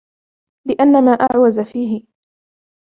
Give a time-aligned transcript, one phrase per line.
[0.67, 2.05] لِأَنَّ مَا أَعْوَزَ فِيهِ